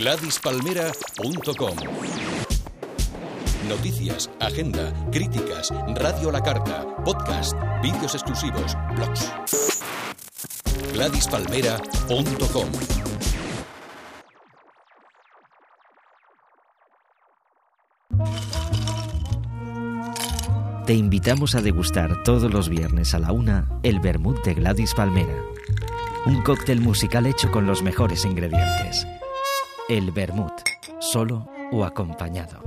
[0.00, 1.76] GladysPalmera.com
[3.68, 9.32] Noticias, agenda, críticas, radio la carta, podcast, vídeos exclusivos, blogs.
[10.94, 12.68] GladysPalmera.com
[20.86, 25.42] Te invitamos a degustar todos los viernes a la una el vermut de Gladys Palmera.
[26.24, 29.04] Un cóctel musical hecho con los mejores ingredientes.
[29.88, 30.52] El vermut,
[31.00, 32.60] solo o acompañado.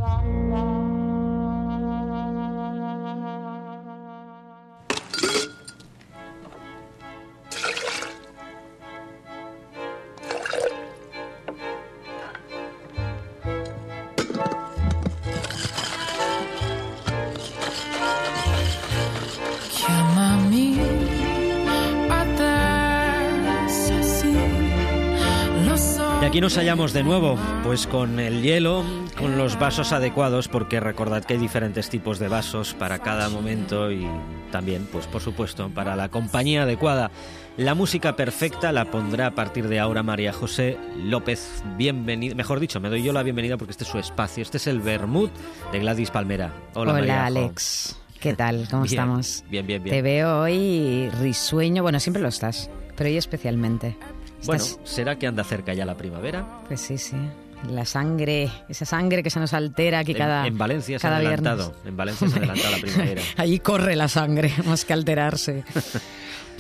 [26.62, 28.84] Hallamos de nuevo, pues con el hielo,
[29.18, 33.92] con los vasos adecuados, porque recordad que hay diferentes tipos de vasos para cada momento
[33.92, 34.08] y
[34.52, 37.10] también, pues por supuesto, para la compañía adecuada.
[37.58, 41.64] La música perfecta la pondrá a partir de ahora María José López.
[41.78, 44.44] Bienvenida, mejor dicho, me doy yo la bienvenida porque este es su espacio.
[44.44, 45.32] Este es el Vermut
[45.72, 46.54] de Gladys Palmera.
[46.76, 47.26] Hola, Hola, María Jo.
[47.26, 48.00] Alex.
[48.20, 48.68] ¿Qué tal?
[48.70, 49.44] ¿Cómo Bien, estamos?
[49.50, 49.96] Bien, bien, bien.
[49.96, 51.82] Te veo hoy risueño.
[51.82, 53.98] Bueno, siempre lo estás, pero hoy especialmente.
[54.46, 56.46] Bueno, ¿será que anda cerca ya la primavera?
[56.68, 57.16] Pues sí, sí.
[57.70, 61.16] La sangre, esa sangre que se nos altera aquí En- cada en, Valencia se ha
[61.18, 61.66] adelantado.
[61.70, 61.86] viernes.
[61.88, 63.22] En Valencia se ha adelantado la primavera.
[63.38, 65.64] Ahí corre la sangre, más que alterarse.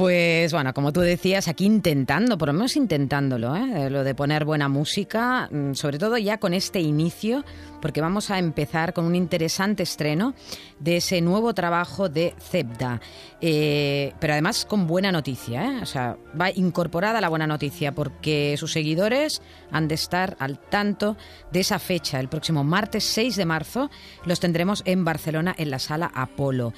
[0.01, 3.87] Pues bueno, como tú decías, aquí intentando, por lo menos intentándolo, ¿eh?
[3.91, 7.45] lo de poner buena música, mm, sobre todo ya con este inicio,
[7.83, 10.33] porque vamos a empezar con un interesante estreno
[10.79, 12.99] de ese nuevo trabajo de Zebda.
[13.41, 15.79] Eh, pero además con buena noticia, ¿eh?
[15.83, 21.15] o sea, va incorporada la buena noticia, porque sus seguidores han de estar al tanto
[21.51, 23.91] de esa fecha, el próximo martes 6 de marzo,
[24.25, 26.73] los tendremos en Barcelona en la sala Apolo.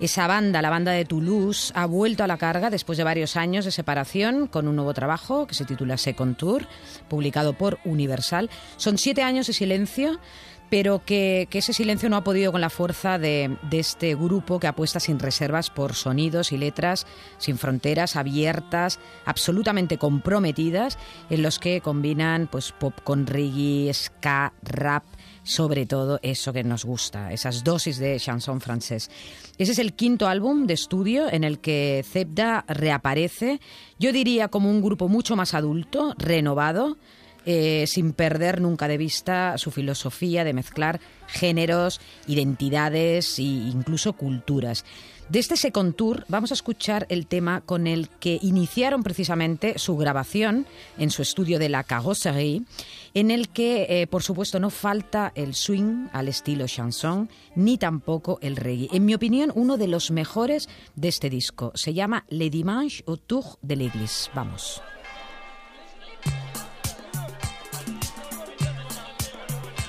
[0.00, 3.64] Esa banda, la banda de Toulouse, ha vuelto a la carga después de varios años
[3.64, 6.68] de separación con un nuevo trabajo que se titula Second Tour,
[7.08, 8.48] publicado por Universal.
[8.76, 10.20] Son siete años de silencio,
[10.70, 14.60] pero que, que ese silencio no ha podido con la fuerza de, de este grupo
[14.60, 17.04] que apuesta sin reservas por sonidos y letras
[17.38, 20.96] sin fronteras, abiertas, absolutamente comprometidas,
[21.28, 25.02] en los que combinan pues pop con reggae, ska, rap,
[25.48, 29.10] sobre todo eso que nos gusta, esas dosis de chanson francés.
[29.56, 33.58] Ese es el quinto álbum de estudio en el que Zebda reaparece,
[33.98, 36.98] yo diría como un grupo mucho más adulto, renovado,
[37.46, 44.84] eh, sin perder nunca de vista su filosofía de mezclar géneros, identidades e incluso culturas.
[45.30, 49.96] De este Second Tour vamos a escuchar el tema con el que iniciaron precisamente su
[49.96, 50.66] grabación
[50.98, 52.62] en su estudio de la Carrosserie,
[53.14, 58.38] en el que, eh, por supuesto, no falta el swing al estilo chanson, ni tampoco
[58.42, 58.88] el reggae.
[58.92, 61.72] En mi opinión, uno de los mejores de este disco.
[61.74, 64.30] Se llama Le Dimanche autour de l'église.
[64.34, 64.80] Vamos.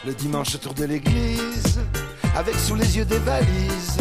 [0.06, 1.80] Le dimanche autour de l'église,
[2.36, 4.00] avec sous les yeux des valises,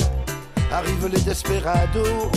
[0.71, 2.31] arrivent les desperados.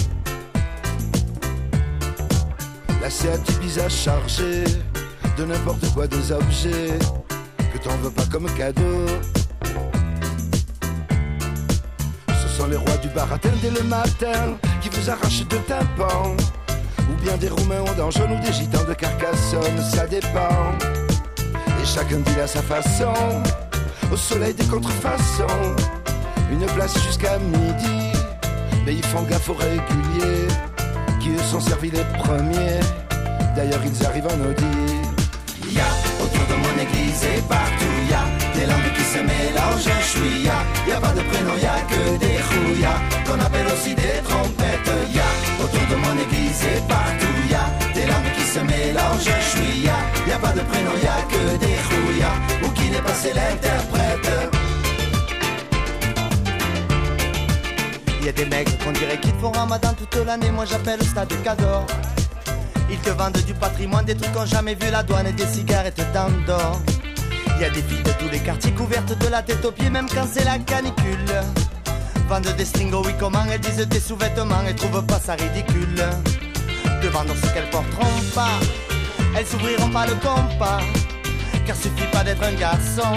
[3.02, 4.64] La Seat Ibiza chargée
[5.42, 7.00] de n'importe quoi des objets
[7.74, 9.06] que t'en veux pas comme cadeau.
[12.28, 16.36] Ce sont les rois du baratin dès le matin qui vous arrachent de tympan.
[17.10, 20.78] Ou bien des Roumains en danger ou des gitans de Carcassonne, ça dépend.
[21.82, 23.14] Et chacun dit à sa façon,
[24.12, 25.76] au soleil des contrefaçons,
[26.52, 28.12] une place jusqu'à midi.
[28.86, 30.48] Mais ils font gaffe aux réguliers,
[31.20, 32.80] qui eux sont servis les premiers.
[33.56, 34.81] D'ailleurs, ils arrivent en Audi.
[36.24, 38.24] Autour de mon église et partout y a
[38.58, 40.58] des langues qui se mélangent chouïa.
[40.88, 44.94] Y a pas de prénom, y a que des rouillas qu'on appelle aussi des trompettes.
[45.14, 45.30] Y a
[45.64, 49.98] autour de mon église et partout y a des langues qui se mélangent chouïa.
[50.28, 53.34] Y a pas de prénom, y a que des rouillas ou qui n'est pas c'est
[53.34, 54.30] l'interprète.
[58.24, 61.38] Y a des mecs qu'on dirait qu'ils font ramadan toute l'année, moi j'appelle ça des
[61.38, 61.86] cadeaux.
[62.92, 66.02] Ils te vendent du patrimoine, des trucs qu'on jamais vu la douane et des cigarettes
[66.14, 66.82] d'Andorre.
[67.60, 70.08] Y a des filles de tous les quartiers couvertes de la tête aux pieds, même
[70.14, 71.32] quand c'est la canicule.
[72.28, 76.04] Vendent des stringos, oui, comment elles disent des sous-vêtements et trouvent pas ça ridicule.
[77.02, 78.60] De vendre ce qu'elles porteront pas,
[79.38, 80.82] elles s'ouvriront pas le compas.
[81.66, 83.14] Car suffit pas d'être un garçon.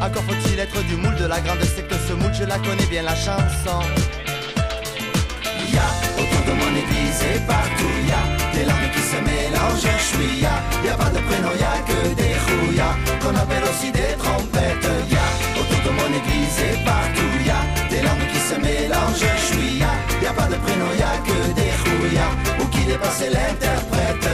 [0.00, 3.02] Encore faut-il être du moule de la grande secte, ce moule, je la connais bien
[3.02, 3.80] la chanson
[7.08, 11.76] divisé partout, y'a des larmes qui se mélangent, je suis y'a, pas de prénom, y'a
[11.88, 15.28] que des rouillas, qu'on appelle aussi des trompettes, y'a
[15.60, 20.32] autour de mon église et partout, y'a des larmes qui se mélangent, je suis y'a,
[20.32, 24.28] pas de prénom, y'a que des rouillas, ou qui dépasse l'interprète.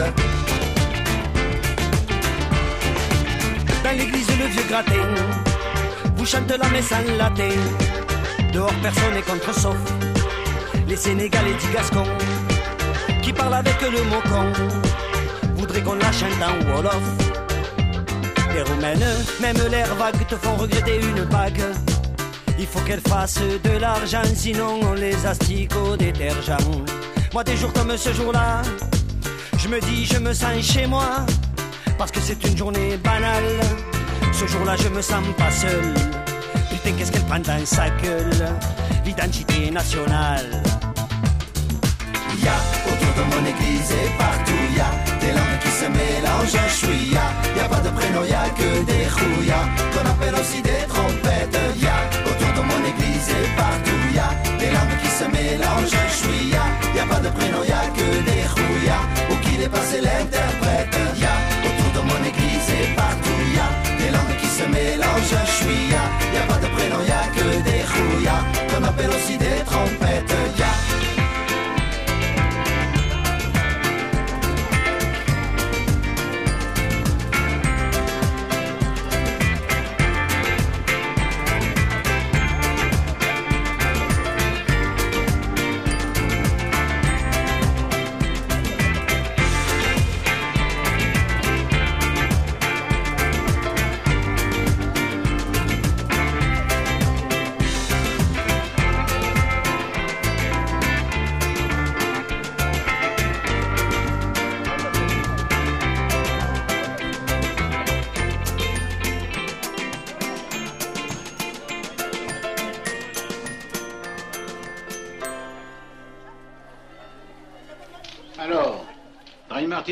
[3.85, 5.07] Dans l'église, le vieux gratin
[6.17, 7.55] vous chante la messe en latin,
[8.53, 9.77] dehors personne est contre sauf
[10.89, 12.05] les Sénégalais dit Gascon
[13.35, 14.53] qui parlent avec le mot con.
[15.57, 17.03] Voudraient qu'on la chante en Wolof.
[18.55, 19.05] Les Roumaines,
[19.41, 21.63] même l'air vague, te font regretter une bague.
[22.59, 26.57] Il faut qu'elle fasse de l'argent, sinon on les astique au détergent.
[27.33, 28.63] Moi, des jours comme ce jour-là,
[29.59, 31.27] je me dis, je me sens chez moi,
[31.99, 33.61] parce que c'est une journée banale.
[34.33, 35.95] Ce jour-là, je me sens pas seul.
[36.71, 38.49] Putain, qu'est-ce qu'elle prend dans sa gueule,
[39.05, 40.63] l'identité nationale.
[42.45, 47.25] Autour de mon église et partout y a des langues qui se mélangent un chouïa.
[47.57, 51.57] Y a pas de prénom, y a que des rouillas qu'on appelle aussi des trompettes.
[51.81, 51.99] Y a
[52.29, 54.29] autour de mon église et partout y a
[54.61, 56.65] des langues qui se mélangent un chouïa.
[56.95, 60.97] Y a pas de prénom, y a que des rouillas où qu'il est passé l'interprète.
[61.17, 65.33] Y a autour de mon église et partout y a des langues qui se mélangent
[65.33, 66.03] un chouïa.
[66.35, 70.04] Y a pas de prénom, y a que des rouillas qu'on appelle aussi des trompettes.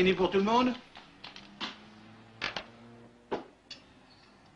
[0.03, 0.73] Martini pour tout le monde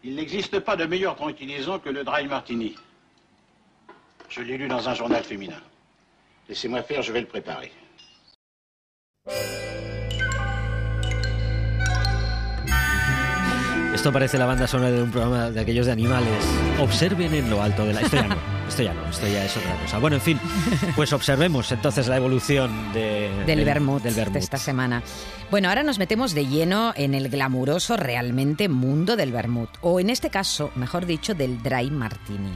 [0.03, 2.75] Il n'existe pas de meilleure tranquillisant que le dry martini.
[4.29, 5.61] Je l'ai lu dans un journal féminin.
[6.47, 7.71] Laissez-moi faire, je vais le préparer.
[13.93, 16.27] Esto parece la banda sonora de un programa de aquellos de animales.
[16.79, 18.01] Observen en lo alto de la...
[18.01, 18.35] No,
[18.77, 19.97] esto ya no, esto ya es otra cosa.
[19.97, 20.39] Bueno, en fin,
[20.95, 25.01] pues observemos entonces la evolución de, del vermut del de esta semana.
[25.49, 30.11] Bueno, ahora nos metemos de lleno en el glamuroso realmente mundo del vermut, o en
[30.11, 32.51] este caso, mejor dicho, del dry martini.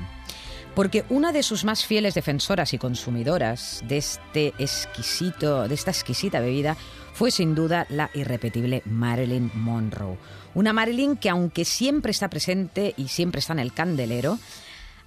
[0.75, 6.39] Porque una de sus más fieles defensoras y consumidoras de este exquisito, de esta exquisita
[6.39, 6.77] bebida
[7.13, 10.19] fue sin duda la irrepetible Marilyn Monroe.
[10.53, 14.38] Una Marilyn que aunque siempre está presente y siempre está en el candelero,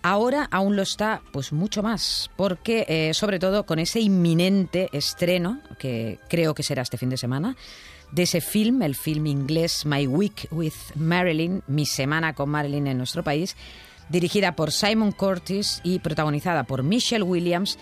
[0.04, 5.60] ahora aún lo está pues mucho más, porque eh, sobre todo con ese inminente estreno,
[5.78, 7.56] que creo que será este fin de semana,
[8.12, 12.98] de ese film, el film inglés My Week with Marilyn, Mi Semana con Marilyn en
[12.98, 13.56] nuestro país,
[14.10, 17.78] dirigida por Simon Curtis y protagonizada por Michelle Williams,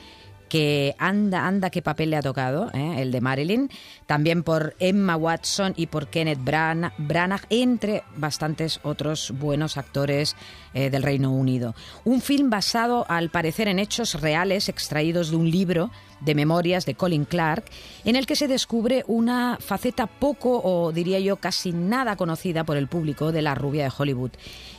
[0.52, 2.96] que anda, anda qué papel le ha tocado, ¿eh?
[2.98, 3.70] el de Marilyn,
[4.04, 10.36] también por Emma Watson y por Kenneth Branagh, entre bastantes otros buenos actores
[10.74, 11.74] eh, del Reino Unido.
[12.04, 15.90] Un film basado, al parecer, en hechos reales extraídos de un libro
[16.20, 17.64] de memorias de Colin Clark,
[18.04, 22.76] en el que se descubre una faceta poco, o diría yo casi nada conocida por
[22.76, 24.32] el público de la rubia de Hollywood.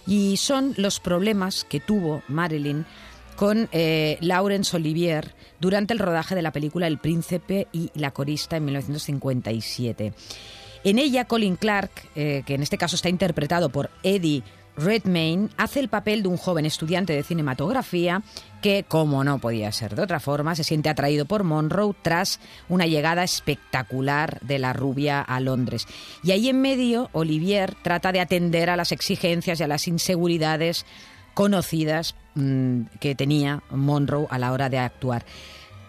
[0.06, 2.86] Y son los problemas que tuvo Marilyn
[3.34, 8.58] con eh, Laurence Olivier durante el rodaje de la película El Príncipe y la Corista
[8.58, 10.14] en 1957.
[10.84, 14.44] En ella, Colin Clark, eh, que en este caso está interpretado por Eddie
[14.76, 18.24] Redmayne, hace el papel de un joven estudiante de cinematografía
[18.62, 22.88] que, como no podía ser de otra forma, se siente atraído por Monroe tras una
[22.88, 25.86] llegada espectacular de la rubia a Londres.
[26.24, 30.86] Y ahí en medio, Olivier trata de atender a las exigencias y a las inseguridades
[31.34, 35.26] conocidas mmm, que tenía Monroe a la hora de actuar.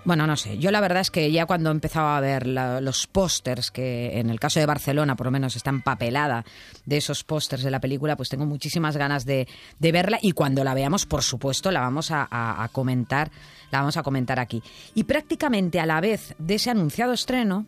[0.05, 3.71] Bueno, no sé, yo la verdad es que ya cuando empezaba a ver los pósters,
[3.71, 6.45] que en el caso de Barcelona por lo menos está empapelada
[6.85, 9.49] de esos pósters de la película, pues tengo muchísimas ganas de,
[9.81, 13.31] verla y cuando la veamos, por supuesto, la vamos a comentar,
[13.71, 14.63] la vamos a comentar aquí.
[14.95, 17.65] Y prácticamente a la vez de ese anunciado estreno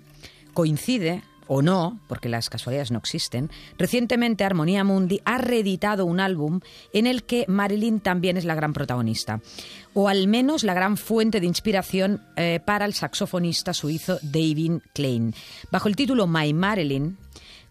[0.52, 6.60] coincide o no, porque las casualidades no existen, recientemente Armonía Mundi ha reeditado un álbum
[6.92, 9.40] en el que Marilyn también es la gran protagonista,
[9.94, 15.34] o al menos la gran fuente de inspiración eh, para el saxofonista suizo David Klein.
[15.70, 17.16] Bajo el título My Marilyn,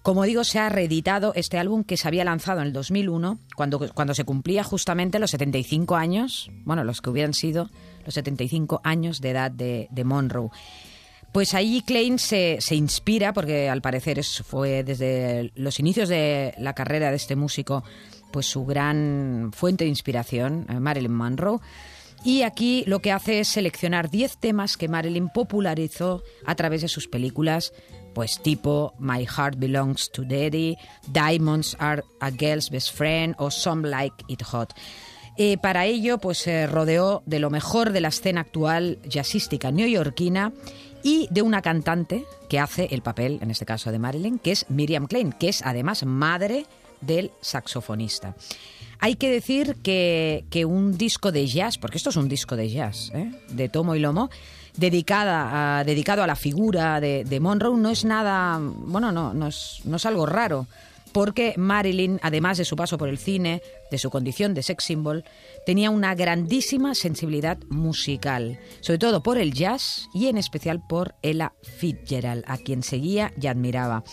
[0.06, 3.92] como digo, se ha reeditado este álbum que se había lanzado en el 2001, cuando,
[3.92, 7.72] cuando se cumplía justamente los 75 años, bueno, los que hubieran sido
[8.06, 10.52] los 75 años de edad de, de Monroe.
[11.36, 16.72] Pues ahí Klein se, inspira, porque al parecer es- fue desde los inicios de la
[16.72, 17.84] carrera de este músico,
[18.32, 21.60] pues su gran fuente de inspiración, eh, Marilyn Monroe.
[22.24, 26.88] Y aquí lo que hace es seleccionar 10 temas que Marilyn popularizó a través de
[26.88, 27.74] sus películas,
[28.14, 30.78] pues tipo My Heart Belongs to Daddy,
[31.10, 34.74] Diamonds Are a Girl's Best Friend o Some Like It Hot.
[35.38, 40.54] Eh, para ello, pues se rodeó de lo mejor de la escena actual jazzística neoyorquina
[41.06, 44.66] y de una cantante que hace el papel, en este caso de Marilyn, que es
[44.70, 46.66] Miriam Klein, que es además madre
[47.00, 48.36] del saxofonista.
[48.98, 52.70] Hay que decir que, que un disco de jazz, porque esto es un disco de
[52.70, 53.32] jazz, ¿eh?
[53.50, 54.32] de tomo y lomo,
[54.78, 59.82] dedicada dedicado a la figura de, de Monroe, no es nada, bueno, no, no, es,
[59.86, 60.66] no es algo raro,
[61.16, 65.24] porque Marilyn, además de su paso por el cine, de su condición de sex symbol,
[65.66, 71.54] tenía una grandísima sensibilidad musical, sobre todo por el jazz y en especial por Ella
[71.64, 74.04] Fitzgerald, a quien seguía y admiraba.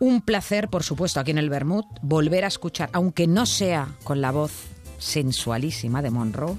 [0.00, 4.22] Un placer, por supuesto, aquí en el Bermud, volver a escuchar, aunque no sea con
[4.22, 4.52] la voz
[4.96, 6.56] sensualísima de Monroe,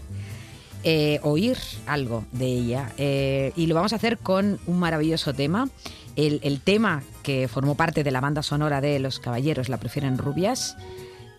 [0.83, 2.91] eh, oír algo de ella.
[2.99, 5.67] Eh, y lo vamos a hacer con un maravilloso tema.
[6.15, 10.17] El, el tema que formó parte de la banda sonora de Los Caballeros la prefieren
[10.17, 10.77] rubias,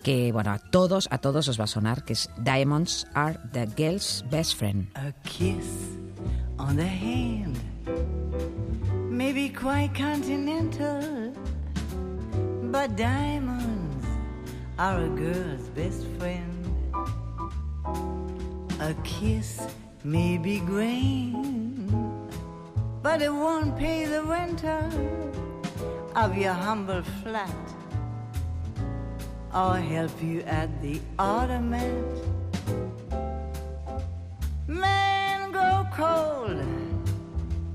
[0.03, 3.67] que bueno, a todos, a todos os va a sonar, que es Diamonds are the
[3.77, 4.87] girl's best friend.
[4.95, 5.97] A kiss
[6.57, 7.57] on the hand
[9.09, 11.33] may be quite continental,
[12.71, 14.05] but diamonds
[14.77, 16.51] are a girl's best friend.
[18.81, 19.61] A kiss
[20.03, 21.89] may be green,
[23.01, 25.34] but it won't pay the rental
[26.15, 27.49] of your humble flat
[29.53, 32.05] or help you at the automat.
[34.67, 36.61] Men grow cold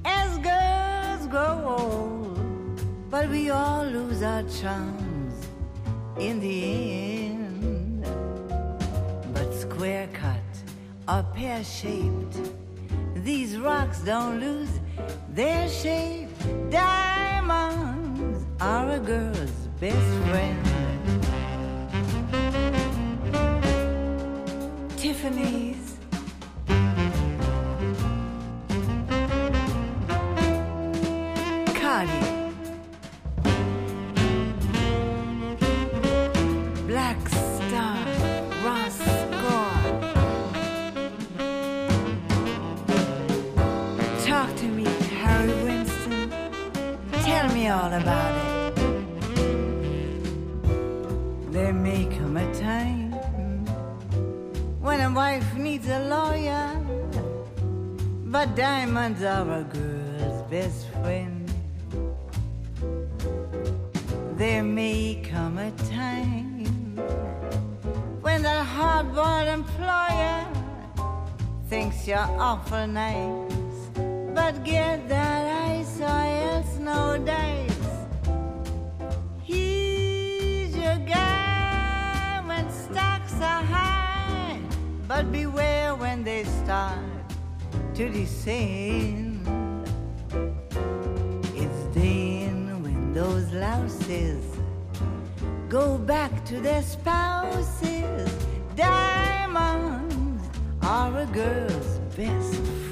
[0.07, 5.47] as girls grow old, but we all lose our charms
[6.19, 8.05] in the end.
[9.35, 10.51] But square cut
[11.07, 12.39] or pear shaped,
[13.17, 14.81] these rocks don't lose
[15.35, 16.29] their shape.
[16.71, 18.00] Diamonds
[18.63, 19.51] a girl's
[19.81, 19.97] best
[20.29, 20.67] friend.
[24.99, 25.97] Tiffany's.
[31.75, 32.13] Cardi.
[36.87, 37.97] Black Star.
[38.63, 38.99] Ross
[39.41, 40.01] Gore.
[44.27, 44.85] Talk to me,
[45.23, 46.31] Harry Winston.
[47.23, 48.50] Tell me all about it.
[51.83, 53.11] May come a time
[54.81, 56.77] when a wife needs a lawyer,
[58.27, 61.51] but diamonds are a girl's best friend.
[64.37, 66.97] There may come a time
[68.21, 70.47] when that hard-boiled employer
[71.69, 73.89] thinks you're awful nice,
[74.35, 77.70] but get that ice or else no dice.
[83.41, 84.61] Are high,
[85.09, 86.99] but beware when they start
[87.95, 89.47] to descend.
[91.55, 94.45] It's then when those louses
[95.69, 98.31] go back to their spouses.
[98.77, 100.43] Diamonds
[100.83, 102.90] are a girl's best friend.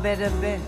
[0.00, 0.59] Are better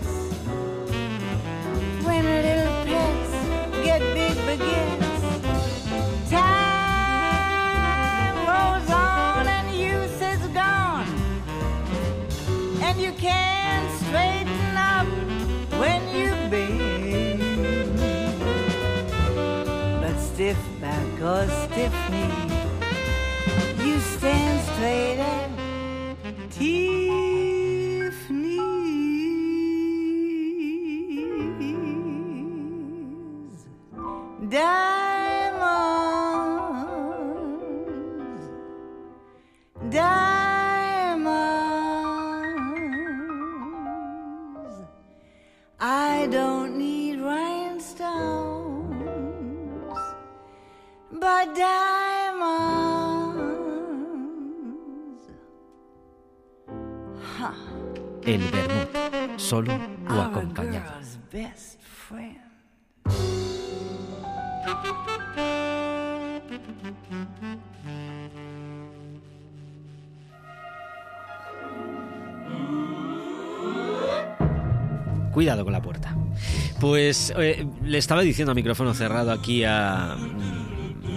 [46.23, 48.07] I don't need rhinestones,
[51.11, 52.93] but diamonds.
[57.37, 57.53] Ha.
[58.23, 59.73] El vermut, solo
[60.09, 60.93] o acompañado.
[75.33, 76.15] Cuidado con la puerta.
[76.79, 80.15] Pues eh, le estaba diciendo a micrófono cerrado aquí a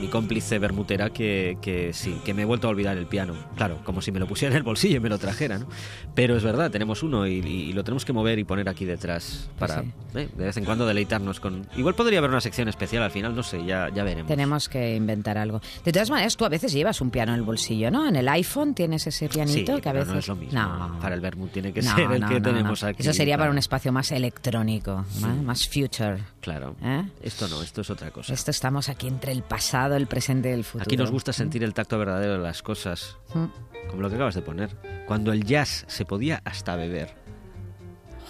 [0.06, 3.34] mi cómplice bermutera que, que sí, que me he vuelto a olvidar el piano.
[3.56, 5.66] Claro, como si me lo pusiera en el bolsillo y me lo trajera, ¿no?
[6.14, 9.48] Pero es verdad, tenemos uno y, y lo tenemos que mover y poner aquí detrás
[9.58, 9.92] para Sí.
[10.14, 11.66] eh, de vez en cuando deleitarnos con...
[11.76, 14.28] Igual podría haber una sección especial al final, no sé, ya, ya veremos.
[14.28, 15.60] Tenemos que inventar algo.
[15.84, 18.06] De todas maneras, tú a veces llevas un piano en el bolsillo, ¿no?
[18.08, 20.60] En el iPhone tienes ese pianito Sí, que a veces no es lo mismo.
[20.60, 20.98] No.
[21.00, 23.02] Para el vermut tiene que No, ser el no, que tenemos aquí.
[23.02, 26.18] Eso sería para un espacio más electrónico, más, más future.
[26.40, 26.76] Claro.
[26.82, 27.02] ¿Eh?
[27.22, 28.32] Esto no, esto es otra cosa.
[28.32, 30.84] Esto estamos aquí entre el pasado, el presente y el futuro.
[30.86, 33.46] Aquí nos gusta sentir el tacto verdadero de las cosas, Mm.
[33.90, 34.76] como lo que acabas de poner.
[35.06, 37.14] Cuando el jazz se podía hasta beber.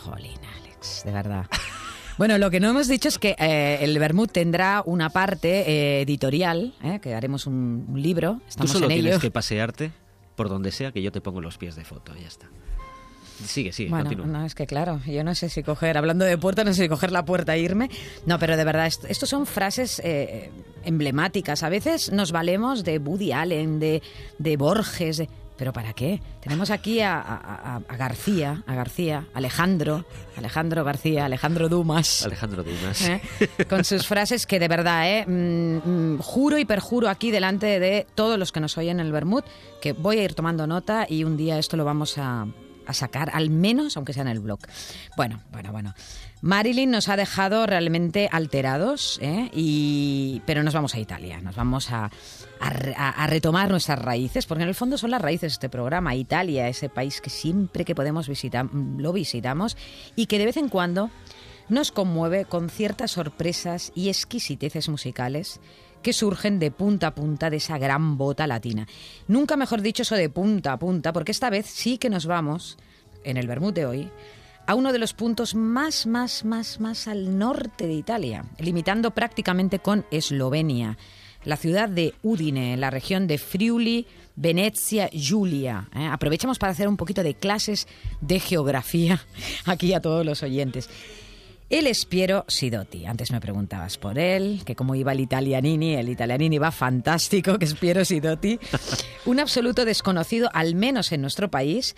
[0.04, 1.46] Jolín, Alex, de verdad.
[2.18, 6.00] Bueno, lo que no hemos dicho es que eh, el Bermud tendrá una parte eh,
[6.00, 9.20] editorial, eh, que haremos un, un libro, Tú estamos solo en tienes ello.
[9.20, 9.92] que pasearte
[10.34, 12.46] por donde sea que yo te pongo los pies de foto, ya está.
[13.44, 14.26] Sigue, sigue, Bueno, continúa.
[14.40, 16.88] no, es que claro, yo no sé si coger, hablando de puerta, no sé si
[16.88, 17.90] coger la puerta e irme.
[18.24, 20.50] No, pero de verdad, esto, estos son frases eh,
[20.84, 21.62] emblemáticas.
[21.62, 24.02] A veces nos valemos de Woody Allen, de,
[24.38, 26.20] de Borges, de- pero ¿para qué?
[26.40, 30.04] Tenemos aquí a, a- a- a García, a García, Alejandro,
[30.36, 32.24] Alejandro García, Alejandro Dumas.
[32.26, 33.08] Alejandro Dumas.
[33.08, 33.20] ¿eh?
[33.68, 35.24] con sus frases que de verdad, ¿eh?
[35.26, 39.12] Mm, mm, juro y perjuro aquí delante de todos los que nos oyen en el
[39.12, 39.44] Bermud
[39.80, 42.46] que voy a ir tomando nota y un día esto lo vamos a,
[42.86, 44.60] a sacar, al menos aunque sea en el blog.
[45.16, 45.94] Bueno, bueno, bueno.
[46.42, 49.50] Marilyn nos ha dejado realmente alterados, ¿eh?
[49.52, 52.10] y, pero nos vamos a Italia, nos vamos a,
[52.60, 56.14] a a retomar nuestras raíces, porque en el fondo son las raíces de este programa.
[56.14, 59.76] Italia, ese país que siempre que podemos visitar, lo visitamos
[60.14, 61.10] y que de vez en cuando
[61.68, 65.60] nos conmueve con ciertas sorpresas y exquisiteces musicales
[66.06, 68.86] que surgen de punta a punta de esa gran bota latina.
[69.26, 72.78] Nunca mejor dicho eso de punta a punta, porque esta vez sí que nos vamos,
[73.24, 74.08] en el Bermud de hoy,
[74.68, 79.80] a uno de los puntos más, más, más, más al norte de Italia, limitando prácticamente
[79.80, 80.96] con Eslovenia,
[81.42, 85.88] la ciudad de Udine, en la región de Friuli, Venecia, Giulia.
[85.92, 86.06] ¿eh?
[86.06, 87.88] Aprovechamos para hacer un poquito de clases
[88.20, 89.20] de geografía
[89.64, 90.88] aquí a todos los oyentes.
[91.68, 93.06] El Espiero Sidotti.
[93.06, 95.94] Antes me preguntabas por él, que cómo iba el italianini.
[95.94, 98.58] El italianini va fantástico, que Espiero Sidotti.
[99.26, 101.96] Un absoluto desconocido, al menos en nuestro país.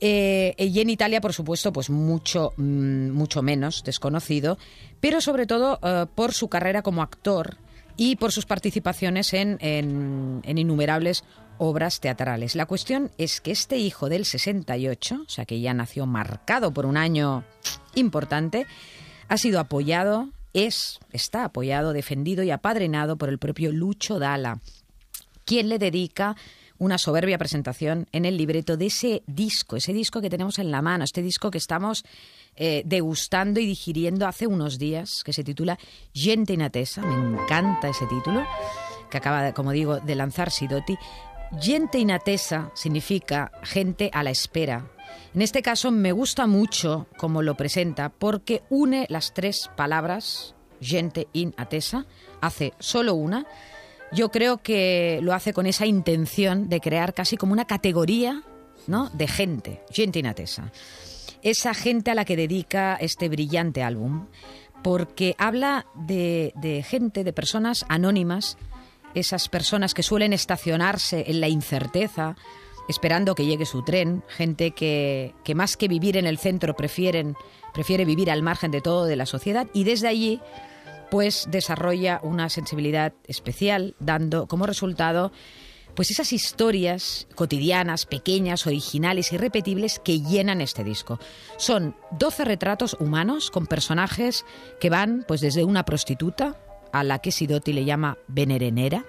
[0.00, 4.56] Eh, y en Italia, por supuesto, pues mucho, mm, mucho menos desconocido.
[5.00, 7.58] Pero sobre todo eh, por su carrera como actor
[7.98, 11.24] y por sus participaciones en, en- en innumerables
[11.58, 12.54] obras teatrales.
[12.54, 16.86] La cuestión es que este hijo del 68, o sea que ya nació marcado por
[16.86, 17.44] un año
[17.94, 18.66] importante,
[19.30, 24.58] ha sido apoyado, es, está apoyado, defendido y apadrinado por el propio Lucho Dalla,
[25.44, 26.36] quien le dedica
[26.78, 30.82] una soberbia presentación en el libreto de ese disco, ese disco que tenemos en la
[30.82, 32.04] mano, este disco que estamos
[32.56, 35.78] eh, degustando y digiriendo hace unos días, que se titula
[36.12, 38.44] Gente in Attesa, me encanta ese título,
[39.10, 40.96] que acaba, como digo, de lanzar Sidotti.
[41.60, 44.90] Gente in Attesa significa gente a la espera.
[45.34, 51.28] En este caso me gusta mucho cómo lo presenta porque une las tres palabras, gente
[51.32, 52.06] in attesa,
[52.40, 53.46] hace solo una,
[54.12, 58.42] Yo creo que lo hace con esa intención de crear casi como una categoría
[58.88, 59.08] ¿no?
[59.10, 60.72] de gente, gente inatesa.
[61.42, 64.26] Esa gente a la que dedica este brillante álbum,
[64.82, 68.58] porque habla de, de gente, de personas anónimas,
[69.14, 72.36] esas personas que suelen estacionarse en la incerteza,
[72.90, 77.36] esperando que llegue su tren, gente que, que más que vivir en el centro prefieren,
[77.72, 80.40] prefiere vivir al margen de todo de la sociedad y desde allí
[81.10, 85.32] pues desarrolla una sensibilidad especial, dando como resultado
[85.94, 91.18] pues esas historias cotidianas, pequeñas, originales y repetibles que llenan este disco.
[91.56, 94.44] Son 12 retratos humanos con personajes
[94.80, 96.56] que van pues desde una prostituta
[96.92, 99.04] a la que Sidoti le llama venerenera,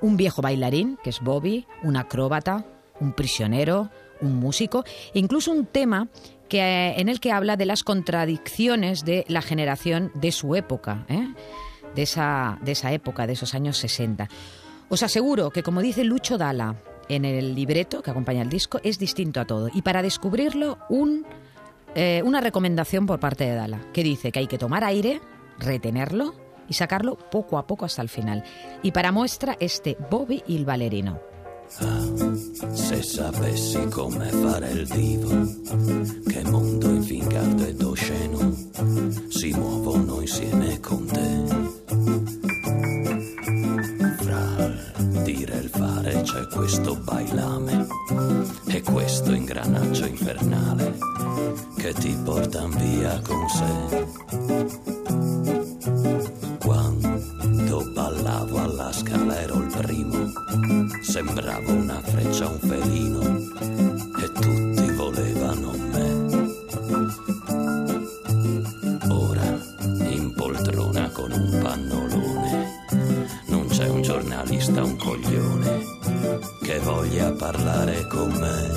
[0.00, 2.66] un viejo bailarín, que es Bobby, un acróbata,
[3.02, 6.08] un prisionero, un músico, incluso un tema
[6.48, 11.04] que, eh, en el que habla de las contradicciones de la generación de su época,
[11.08, 11.26] ¿eh?
[11.94, 14.28] de, esa, de esa época, de esos años 60.
[14.88, 16.76] Os aseguro que, como dice Lucho Dala
[17.08, 19.68] en el libreto que acompaña el disco, es distinto a todo.
[19.74, 21.26] Y para descubrirlo, un,
[21.94, 25.20] eh, una recomendación por parte de Dala, que dice que hay que tomar aire,
[25.58, 26.34] retenerlo
[26.68, 28.44] y sacarlo poco a poco hasta el final.
[28.82, 30.64] Y para muestra este Bobby il
[31.78, 32.74] ballerino.
[32.74, 35.30] Se sapessi come fare il divo,
[36.26, 38.54] che mondo infingato ed osceno
[39.28, 41.30] si muovono insieme con te.
[44.18, 47.86] Fra il dire e il fare c'è questo bailame
[48.66, 50.98] e questo ingranaggio infernale
[51.76, 54.06] che ti portan via con sé.
[56.58, 60.31] Quando ballavo alla scala ero il primo,
[61.02, 63.20] sembravo una freccia, un felino,
[64.18, 66.50] e tutti volevano me.
[69.08, 69.60] Ora,
[70.08, 72.86] in poltrona con un pannolone,
[73.46, 75.84] non c'è un giornalista, un coglione,
[76.62, 78.71] che voglia parlare con me.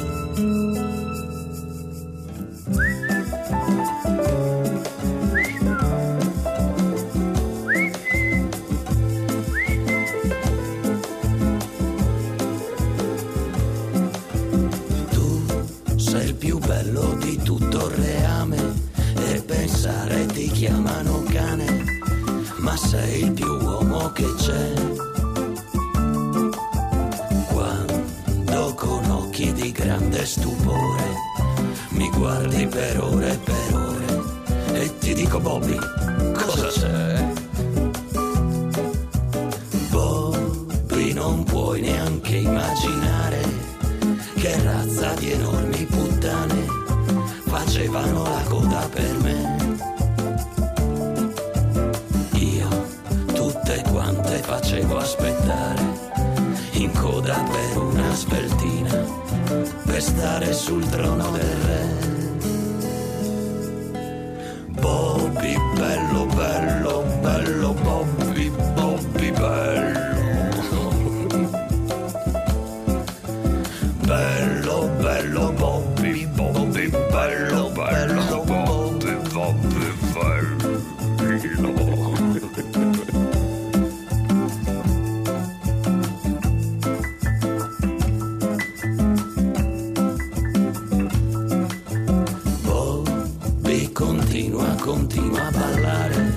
[94.16, 96.36] Continua, continua a ballare,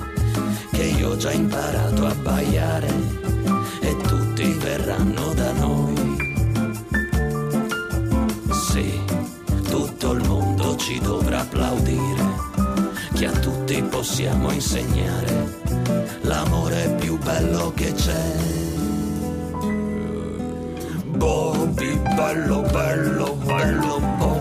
[0.71, 2.93] che io ho già imparato a baiare
[3.79, 6.17] e tutti verranno da noi.
[8.51, 8.99] Sì,
[9.69, 12.23] tutto il mondo ci dovrà applaudire,
[13.13, 15.61] che a tutti possiamo insegnare
[16.21, 18.35] l'amore più bello che c'è.
[21.05, 24.38] Bobby, bello, bello, bello, Bobby,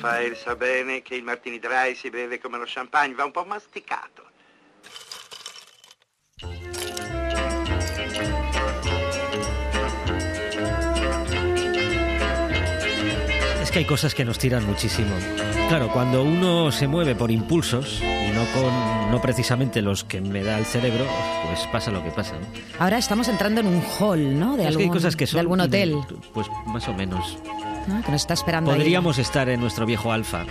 [0.00, 3.44] Raffaele sa bene che il martini dry si beve come lo champagne, va un po'
[3.44, 4.24] masticato.
[13.60, 15.14] Es que hay cosas que nos tiran muchísimo.
[15.68, 20.42] Claro, cuando uno se mueve por impulsos y no con no precisamente los que me
[20.42, 21.04] da el cerebro,
[21.46, 22.36] pues pasa lo que pasa.
[22.38, 22.46] ¿no?
[22.78, 24.56] Ahora estamos entrando en un hall, ¿no?
[24.56, 25.94] De, Es que algún, hay cosas que son de algún hotel,
[26.32, 27.36] Pues más o menos.
[27.86, 28.02] ¿No?
[28.02, 28.78] Que nos está esperando ahí.
[28.78, 30.44] Podríamos estar en nuestro viejo Alfa,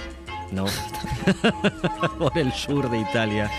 [0.51, 0.65] ¿no?
[2.17, 3.49] Por el sur de Italia.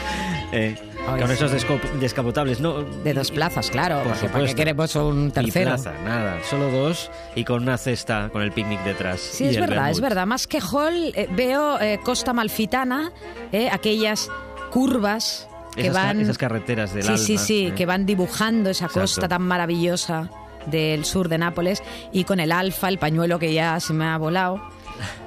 [0.53, 0.77] eh,
[1.09, 1.35] Ay, con sí.
[1.35, 1.53] esos
[1.99, 2.83] descapotables, ¿no?
[2.83, 4.03] De dos plazas, claro.
[4.03, 5.71] Por porque ¿Para qué queremos un tercero?
[5.71, 9.21] plaza, nada, solo dos y con una cesta con el picnic detrás.
[9.21, 10.27] Sí, es verdad, es verdad.
[10.27, 13.13] Más que hall, eh, veo eh, Costa Malfitana,
[13.51, 14.29] eh, aquellas
[14.71, 16.21] curvas que Esas, van...
[16.21, 17.75] esas carreteras del sí, sí, alma, sí, eh.
[17.75, 19.01] que van dibujando esa Exacto.
[19.01, 20.31] costa tan maravillosa
[20.67, 24.19] del sur de Nápoles y con el alfa, el pañuelo que ya se me ha
[24.19, 24.61] volado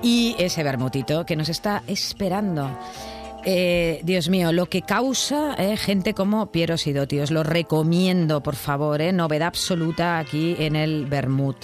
[0.02, 2.70] y ese bermutito que nos está esperando.
[3.46, 8.56] Eh, Dios mío, lo que causa eh, gente como Piero Sidotti, os lo recomiendo, por
[8.56, 11.58] favor, eh, novedad absoluta aquí en el Bermut.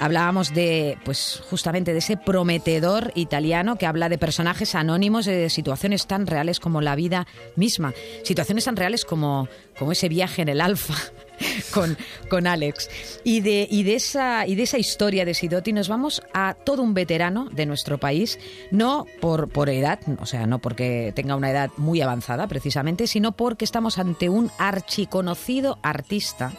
[0.00, 6.06] Hablábamos de, pues justamente de ese prometedor italiano que habla de personajes anónimos, de situaciones
[6.06, 10.60] tan reales como la vida misma, situaciones tan reales como, como ese viaje en el
[10.60, 10.94] Alfa
[11.74, 11.96] con,
[12.28, 12.88] con Alex.
[13.24, 16.82] Y de, y, de esa, y de esa historia de Sidotti nos vamos a todo
[16.82, 18.38] un veterano de nuestro país,
[18.70, 23.32] no por, por edad, o sea, no porque tenga una edad muy avanzada precisamente, sino
[23.32, 26.52] porque estamos ante un archiconocido artista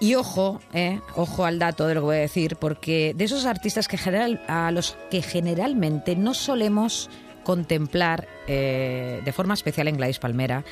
[0.00, 3.46] y ojo, eh, ojo al dato de lo que voy a decir, porque de esos
[3.46, 7.10] artistas que general, a los que generalmente no solemos
[7.42, 10.64] contemplar eh, de forma especial en Gladys Palmera,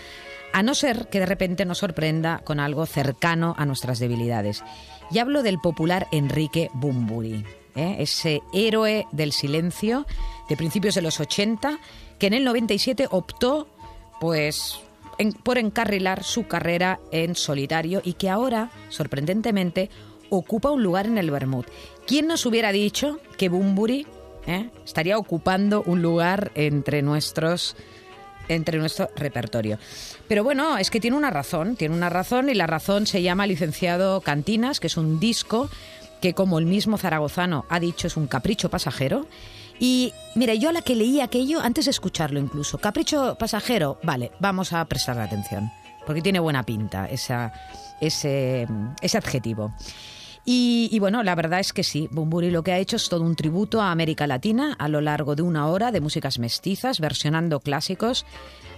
[0.57, 4.65] a no ser que de repente nos sorprenda con algo cercano a nuestras debilidades.
[5.11, 10.07] Y hablo del popular Enrique Bumburi, eh, ese héroe del silencio
[10.49, 11.79] de principios de los 80,
[12.19, 13.69] que en el 97 optó
[14.19, 14.81] pues
[15.43, 19.91] por encarrilar su carrera en solitario y que ahora, sorprendentemente,
[20.31, 21.67] ocupa un lugar en el Bermud.
[22.07, 24.07] ¿Quién nos hubiera dicho que Bumburi
[24.47, 27.77] eh, estaría ocupando un lugar entre nuestros
[28.49, 29.79] entre nuestro repertorio.
[30.29, 33.47] Pero bueno, es que tiene una razón, tiene una razón y la razón se llama
[33.47, 35.69] Licenciado Cantinas, que es un disco
[36.21, 39.27] que como el mismo zaragozano ha dicho es un capricho pasajero.
[39.79, 44.33] Y mira, yo a la que leí aquello, antes de escucharlo incluso, capricho pasajero, vale,
[44.41, 45.71] vamos a prestarle atención,
[46.07, 47.51] porque tiene buena pinta ese,
[48.01, 49.75] ese adjetivo.
[50.49, 53.35] Y, bueno, la verdad es que sí, Bumburi lo que ha hecho es todo un
[53.35, 58.25] tributo a América Latina a lo largo de una hora de músicas mestizas, versionando clásicos,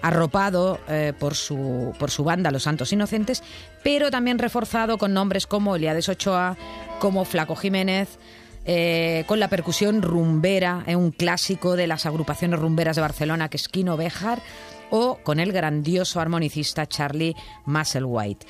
[0.01, 3.43] arropado eh, por, su, por su banda Los Santos Inocentes,
[3.85, 6.57] pero también reforzado con nombres como Eliades Ochoa,
[7.01, 8.19] como Flaco Jiménez,
[8.65, 13.59] eh, con la percusión rumbera, eh, un clásico de las agrupaciones rumberas de Barcelona, que
[13.59, 14.41] es Kino Bejar,
[14.89, 18.47] o con el grandioso armonicista Charlie Musselwhite.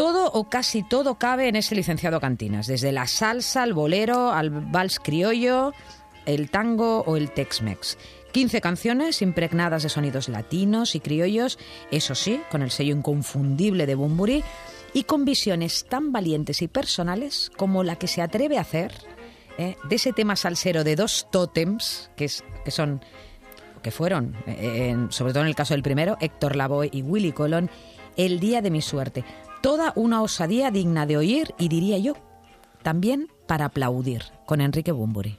[0.00, 4.48] Todo o casi todo cabe en ese licenciado Cantinas, desde la salsa, al bolero, al
[4.48, 5.74] vals criollo,
[6.24, 7.98] el tango o el Tex-Mex.
[8.32, 11.58] 15 canciones impregnadas de sonidos latinos y criollos,
[11.90, 14.42] eso sí, con el sello inconfundible de Bumburi,
[14.94, 18.94] y con visiones tan valientes y personales como la que se atreve a hacer
[19.58, 22.26] eh, de ese tema salsero de dos tótems, que,
[22.64, 23.04] que son
[23.82, 27.68] que fueron, eh, sobre todo en el caso del primero, Héctor Lavoe y Willy Colón,
[28.16, 29.24] El día de mi suerte.
[29.60, 32.14] Toda una osadía digna de oír y diría yo,
[32.82, 35.38] también para aplaudir, con Enrique Bumburi.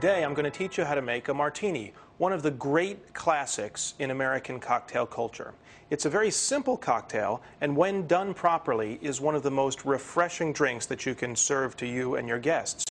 [0.00, 3.12] Today, I'm going to teach you how to make a martini, one of the great
[3.12, 5.52] classics in American cocktail culture.
[5.90, 10.54] It's a very simple cocktail, and when done properly, is one of the most refreshing
[10.54, 12.86] drinks that you can serve to you and your guests.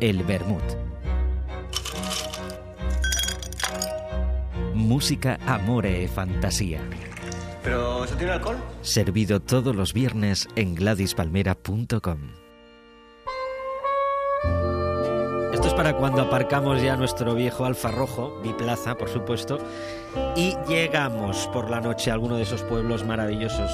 [0.00, 0.76] El vermut.
[4.74, 6.88] Música, amore e fantasía.
[7.64, 8.58] ¿Pero eso tiene alcohol?
[8.82, 12.45] Servido todos los viernes en gladispalmera.com.
[15.76, 19.58] para cuando aparcamos ya nuestro viejo Alfa Rojo, biplaza, por supuesto,
[20.34, 23.70] y llegamos por la noche a alguno de esos pueblos maravillosos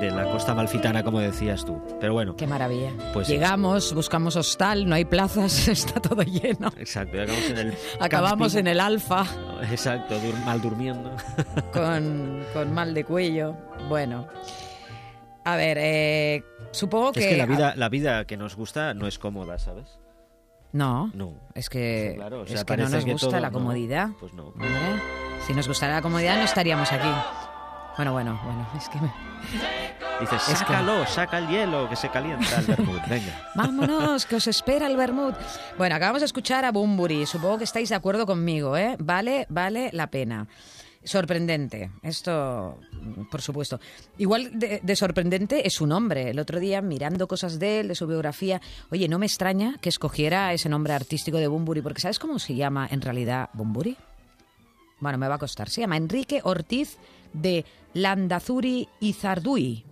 [0.00, 1.80] de la costa malfitana, como decías tú.
[2.00, 2.90] Pero bueno, Qué maravilla.
[3.12, 6.68] Pues Llegamos, buscamos hostal, no hay plazas, está todo lleno.
[6.78, 9.24] exacto, llegamos en el Acabamos en el alfa
[9.70, 11.10] Exacto, dur- mal durmiendo.
[11.72, 13.54] con, con mal de cuello.
[13.88, 14.26] Bueno,
[15.44, 17.20] a ver, eh, supongo que...
[17.20, 19.99] Es que la vida, la vida que nos gusta no es cómoda, ¿sabes?
[20.72, 21.32] No, No.
[21.54, 24.08] es que, Sí, claro, o es que no nos que gusta todo- la no, comodidad.
[24.20, 24.48] pues no.
[24.48, 24.68] Hombre,
[25.46, 27.08] si nos gustara la comodidad no estaríamos aquí.
[27.96, 29.00] Bueno, bueno, bueno, es que...
[29.00, 29.12] me-
[30.20, 33.32] Dices, que- sácalo, saca el hielo, que se calienta el vermut, venga.
[33.54, 35.34] Vámonos, que os espera el vermut.
[35.78, 37.24] Bueno, acabamos de escuchar a Bumburi.
[37.26, 38.96] Supongo que estáis de acuerdo conmigo, ¿eh?
[38.98, 40.46] Vale, vale la pena.
[41.02, 42.78] Sorprendente, esto,
[43.30, 43.80] por supuesto.
[44.18, 46.28] Igual de, de sorprendente es su nombre.
[46.30, 49.88] El otro día, mirando cosas de él, de su biografía, oye, no me extraña que
[49.88, 53.96] escogiera ese nombre artístico de Bumburi, porque ¿sabes cómo se llama en realidad Bumburi?
[55.00, 55.70] Bueno, me va a costar.
[55.70, 56.98] Se llama Enrique Ortiz
[57.32, 59.84] de Landazuri y Zarduy.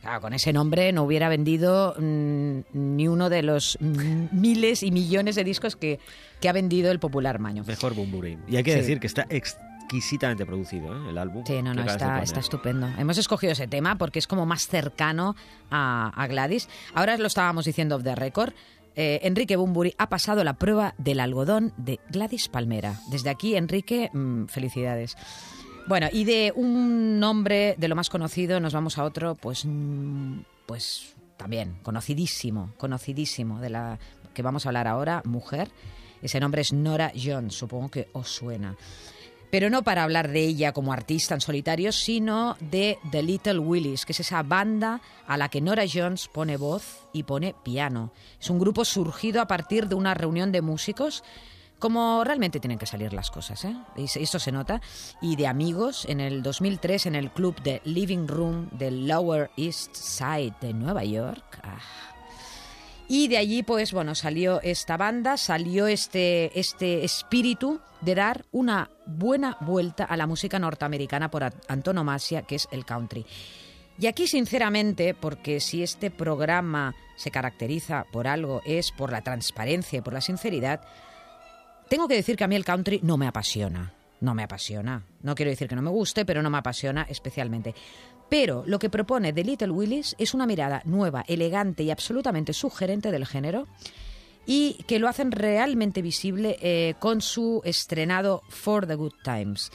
[0.00, 5.34] Claro, con ese nombre no hubiera vendido mm, ni uno de los miles y millones
[5.34, 5.98] de discos que,
[6.40, 7.64] que ha vendido el popular Maño.
[7.66, 8.38] Mejor Bumburi.
[8.48, 8.78] Y hay que Sí.
[8.78, 9.26] decir que está
[9.84, 11.10] exquisitamente producido, ¿eh?
[11.10, 11.44] El álbum.
[11.46, 12.88] Sí, no, no, está, está estupendo.
[12.98, 15.36] Hemos escogido ese tema porque es como más cercano
[15.70, 16.68] a, a Gladys.
[16.94, 18.52] Ahora lo estábamos diciendo off the record.
[18.96, 23.00] Eh, Enrique Bumburi ha pasado la prueba del algodón de Gladys Palmera.
[23.10, 25.16] Desde aquí, Enrique, mm, felicidades.
[25.86, 30.40] Bueno, y de un nombre de lo más conocido nos vamos a otro, pues, mm,
[30.66, 33.98] pues también conocidísimo, conocidísimo de la
[34.32, 35.70] que vamos a hablar ahora, mujer.
[36.22, 38.76] Ese nombre es Nora Jones, supongo que os suena.
[39.54, 44.04] Pero no para hablar de ella como artista en solitario, sino de The Little Willis,
[44.04, 48.10] que es esa banda a la que Nora Jones pone voz y pone piano.
[48.40, 51.22] Es un grupo surgido a partir de una reunión de músicos
[51.78, 53.76] como realmente tienen que salir las cosas, ¿eh?
[53.96, 54.80] Esto se nota,
[55.22, 59.94] y de amigos en el 2003 en el club de Living Room del Lower East
[59.94, 61.60] Side de Nueva York.
[61.62, 62.13] Ah.
[63.08, 68.90] Y de allí, pues bueno, salió esta banda, salió este, este espíritu de dar una
[69.06, 73.26] buena vuelta a la música norteamericana por antonomasia, que es el country.
[73.98, 79.98] Y aquí, sinceramente, porque si este programa se caracteriza por algo, es por la transparencia
[79.98, 80.80] y por la sinceridad,
[81.88, 83.92] tengo que decir que a mí el country no me apasiona.
[84.20, 85.04] No me apasiona.
[85.22, 87.74] No quiero decir que no me guste, pero no me apasiona especialmente.
[88.34, 93.12] Pero lo que propone The Little Willis es una mirada nueva, elegante y absolutamente sugerente
[93.12, 93.68] del género
[94.44, 99.70] y que lo hacen realmente visible eh, con su estrenado For the Good Times.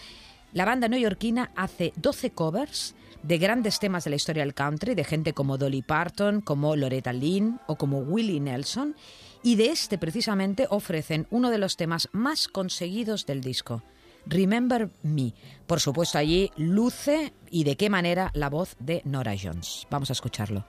[0.52, 5.06] La banda neoyorquina hace 12 covers de grandes temas de la historia del country, de
[5.06, 8.94] gente como Dolly Parton, como Loretta Lynn o como Willie Nelson,
[9.42, 13.84] y de este precisamente ofrecen uno de los temas más conseguidos del disco.
[14.30, 15.34] Remember Me.
[15.66, 19.88] Por supuesto, allí luce y de qué manera la voz de Nora Jones.
[19.90, 20.66] Vamos a escucharlo.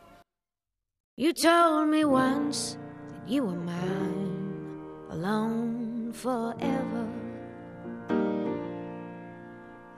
[1.16, 2.78] You told me once
[3.10, 4.80] that you were mine,
[5.10, 7.06] alone forever.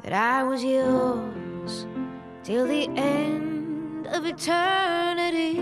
[0.02, 1.86] That I was yours
[2.42, 5.60] till the end of eternity.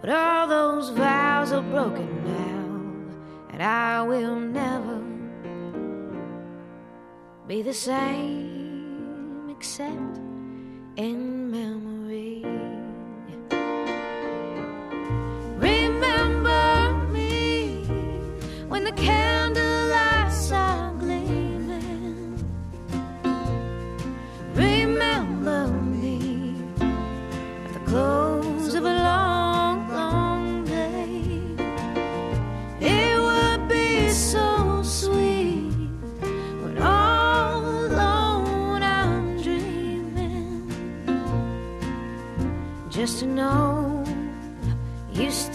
[0.00, 2.55] But all those vows are broken now,
[3.56, 5.00] and I will never
[7.48, 10.18] be the same except
[10.96, 12.44] in memory.
[15.56, 17.86] Remember me
[18.68, 18.92] when the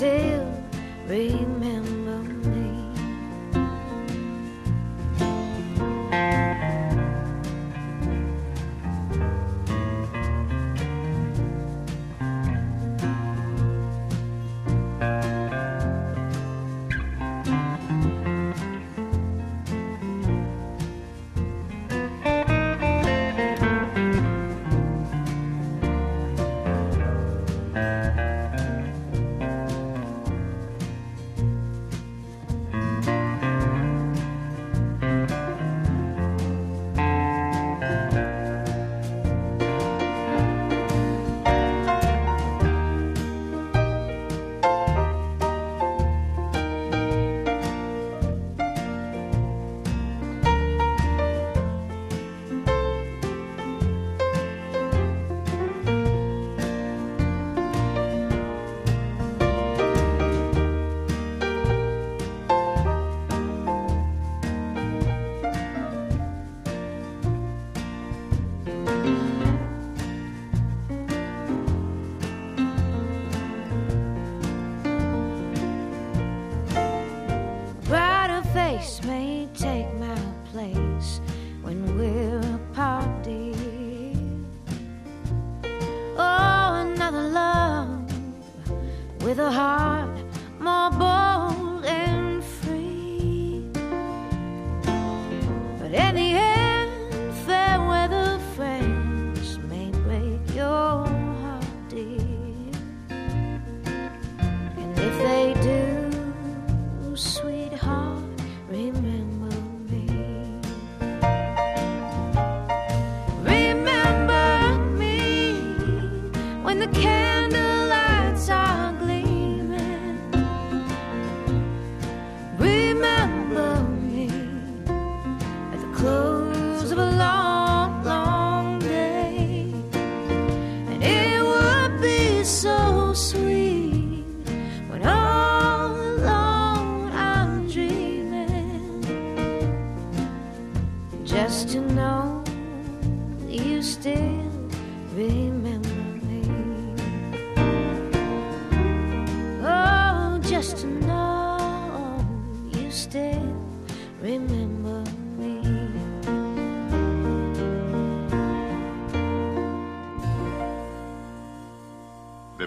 [0.01, 0.47] still
[1.05, 1.60] remember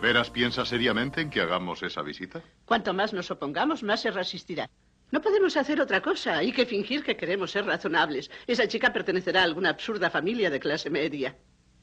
[0.04, 2.42] veras piensa seriamente en que hagamos esa visita?
[2.66, 4.68] Cuanto más nos opongamos, más se resistirá.
[5.10, 6.36] No podemos hacer otra cosa.
[6.38, 8.30] Hay que fingir que queremos ser razonables.
[8.46, 11.36] Esa chica pertenecerá a alguna absurda familia de clase media.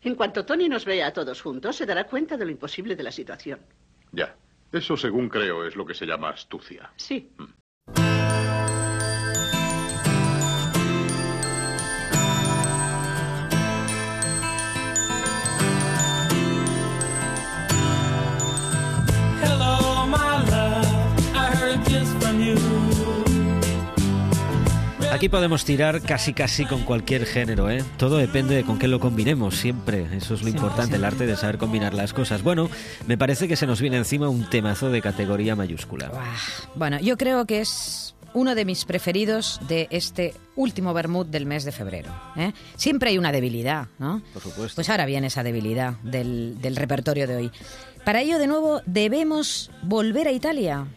[0.03, 3.03] En cuanto Tony nos vea a todos juntos, se dará cuenta de lo imposible de
[3.03, 3.59] la situación.
[4.11, 4.36] Ya.
[4.72, 6.91] Eso, según creo, es lo que se llama astucia.
[6.95, 7.32] Sí.
[7.38, 7.47] Hello,
[25.12, 27.84] Aquí podemos tirar casi casi con cualquier género, ¿eh?
[27.97, 30.07] Todo depende de con qué lo combinemos, siempre.
[30.16, 32.43] Eso es lo importante, el arte de saber combinar las cosas.
[32.43, 32.70] Bueno,
[33.07, 36.09] me parece que se nos viene encima un temazo de categoría mayúscula.
[36.76, 41.66] Bueno, yo creo que es uno de mis preferidos de este último vermut del mes
[41.66, 42.09] de febrero.
[42.38, 42.53] ¿eh?
[42.78, 44.22] Siempre hay una debilidad, ¿no?
[44.32, 44.76] Por supuesto.
[44.76, 47.51] Pues ahora viene esa debilidad del, del repertorio de hoy.
[48.05, 50.88] Para ello, de nuevo, debemos volver a Italia.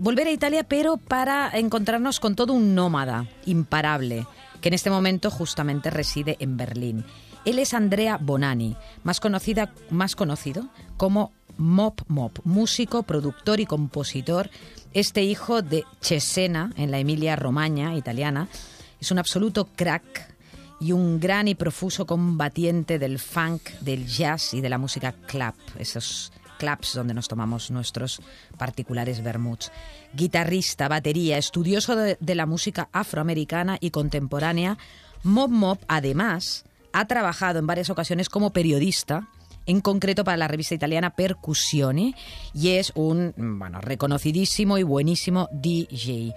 [0.00, 4.26] Volver a Italia, pero para encontrarnos con todo un nómada imparable,
[4.62, 7.04] que en este momento justamente reside en Berlín.
[7.44, 14.48] Él es Andrea Bonani, más, conocida, más conocido como Mop Mop, músico, productor y compositor.
[14.94, 18.48] Este hijo de Cesena, en la Emilia Romagna italiana,
[19.02, 20.34] es un absoluto crack
[20.80, 25.56] y un gran y profuso combatiente del funk, del jazz y de la música clap,
[25.78, 28.20] esos claps donde nos tomamos nuestros
[28.58, 29.72] particulares vermuts.
[30.12, 34.76] Guitarrista, batería, estudioso de, de la música afroamericana y contemporánea,
[35.22, 39.28] Mob Mob además ha trabajado en varias ocasiones como periodista,
[39.64, 42.14] en concreto para la revista italiana Percussione,
[42.52, 46.34] y es un bueno, reconocidísimo y buenísimo DJ.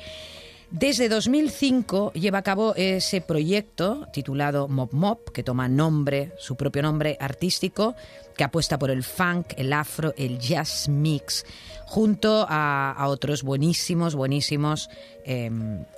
[0.74, 6.82] Desde 2005 lleva a cabo ese proyecto titulado Mob Mob, que toma nombre, su propio
[6.82, 7.94] nombre artístico,
[8.36, 11.46] que apuesta por el funk, el afro, el jazz mix,
[11.86, 14.90] junto a, otros buenísimos, buenísimos
[15.26, 15.52] eh,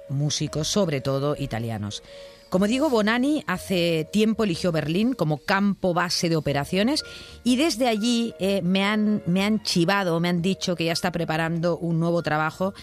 [0.09, 2.03] músicos, sobre todo italianos.
[2.49, 7.03] Como digo, Bonani hace tiempo eligió Berlín como campo base de operaciones
[7.43, 11.11] y desde allí eh, me, han, me han chivado, me han dicho que ya está
[11.11, 12.73] preparando un nuevo trabajo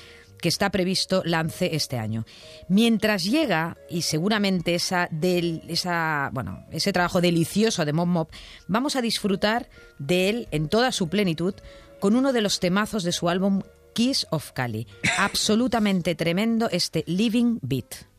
[0.42, 2.26] que está previsto lance este año.
[2.68, 8.28] Mientras llega, y seguramente esa del, esa, bueno, ese trabajo delicioso de Mob Mob,
[8.68, 11.54] vamos a disfrutar de él en toda su plenitud
[12.00, 13.62] con uno de los temazos de su álbum
[13.94, 14.86] Kiss of Cali.
[15.18, 18.11] Absolutamente tremendo este Living Beat.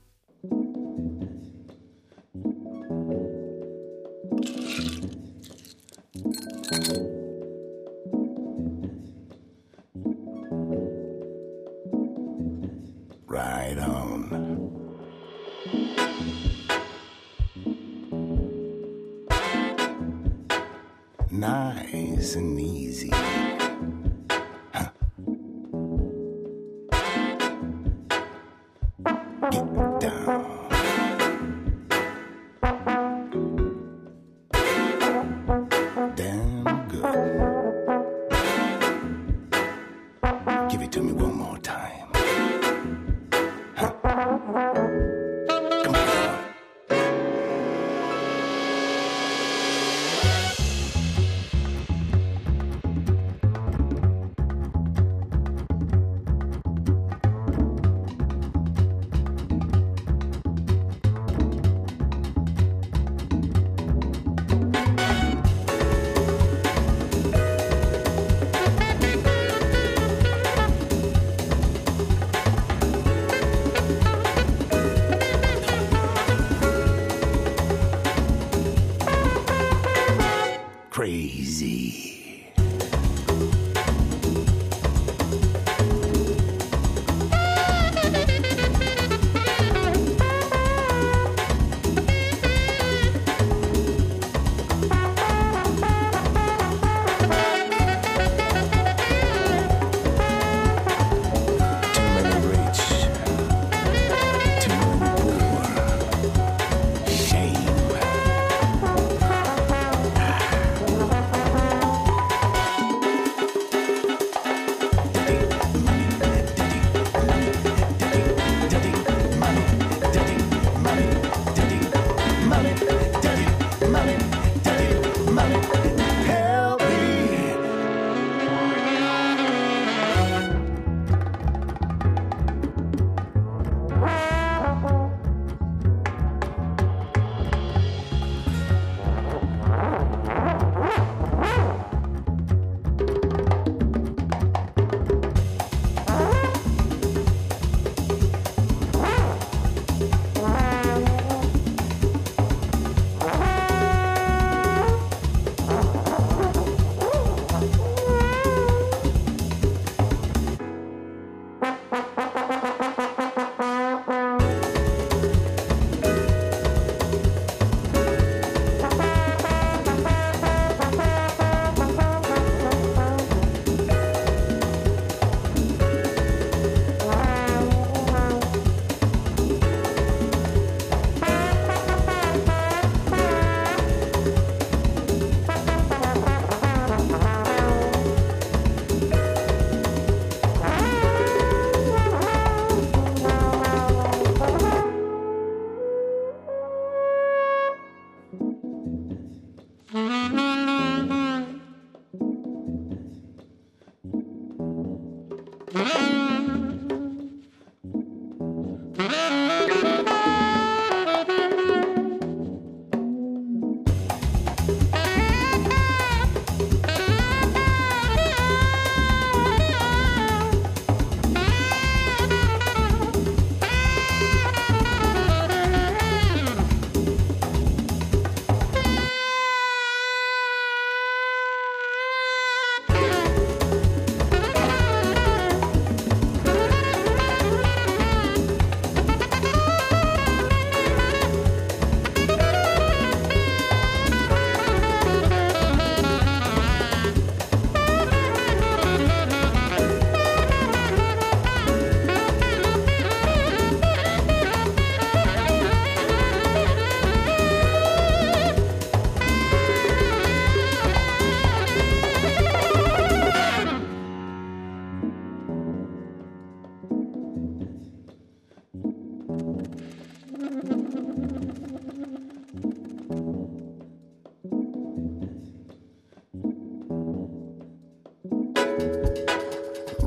[13.33, 14.29] Right on.
[21.31, 23.09] Nice and easy.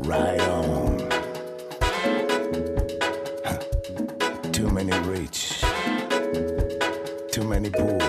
[0.06, 0.98] Right on.
[4.52, 5.64] Too many rich,
[7.32, 8.05] too many poor.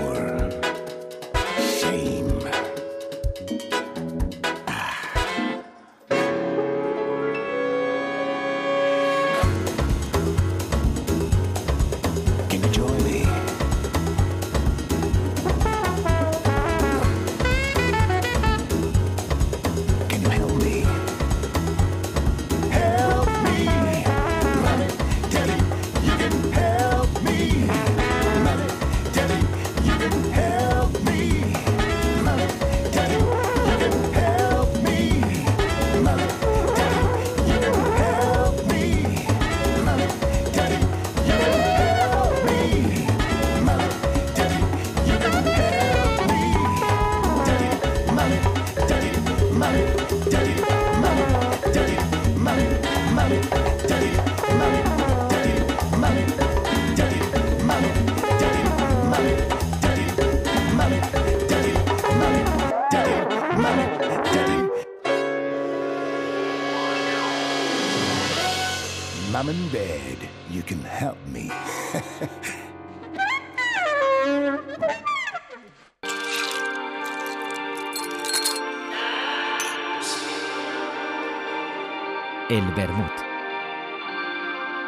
[82.78, 83.12] El vermut.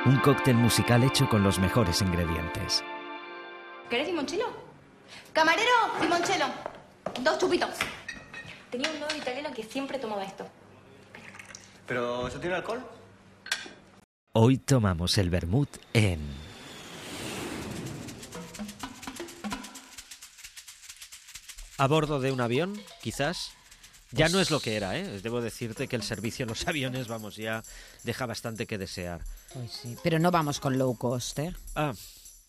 [0.05, 2.83] Un cóctel musical hecho con los mejores ingredientes.
[3.89, 4.45] ¿Querés limonchelo?
[5.33, 6.45] Camarero, limonchelo.
[7.21, 7.71] Dos chupitos.
[8.69, 10.45] Tenía un novio italiano que siempre tomaba esto.
[11.87, 12.85] ¿Pero eso tiene alcohol?
[14.33, 16.19] Hoy tomamos el vermut en...
[21.79, 23.57] A bordo de un avión, quizás.
[24.11, 25.19] Ya no es lo que era, ¿eh?
[25.21, 27.63] Debo decirte que el servicio en los aviones, vamos, ya
[28.03, 29.21] deja bastante que desear.
[29.53, 31.53] Pues sí, pero no vamos con low cost, ¿eh?
[31.75, 31.93] Ah,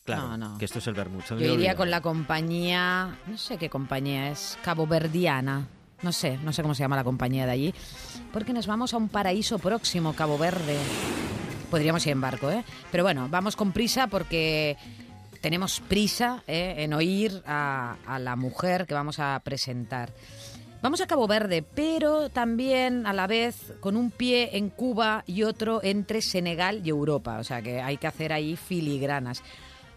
[0.05, 0.59] claro, No, no.
[0.59, 1.77] que esto es el me Yo iría olvidado.
[1.77, 5.67] con la compañía, no sé qué compañía es, Caboverdiana.
[6.03, 7.75] No sé, no sé cómo se llama la compañía de allí.
[8.33, 10.79] Porque nos vamos a un paraíso próximo, Cabo Verde.
[11.71, 12.65] Podríamos ir en barco, ¿eh?
[12.91, 14.79] Pero bueno, vamos con prisa porque
[15.43, 16.77] tenemos prisa ¿eh?
[16.79, 20.11] en oír a, a la mujer que vamos a presentar.
[20.83, 25.43] Vamos a Cabo Verde, pero también a la vez con un pie en Cuba y
[25.43, 27.39] otro entre Senegal y Europa.
[27.39, 29.43] O sea que hay que hacer ahí filigranas.